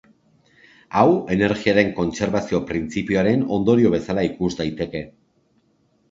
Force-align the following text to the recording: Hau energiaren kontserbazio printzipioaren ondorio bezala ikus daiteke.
Hau 0.99 1.09
energiaren 1.33 1.91
kontserbazio 1.99 2.61
printzipioaren 2.71 3.43
ondorio 3.57 3.91
bezala 3.97 4.23
ikus 4.29 4.49
daiteke. 4.63 5.03